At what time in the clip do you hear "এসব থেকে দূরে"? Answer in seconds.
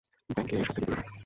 0.55-0.97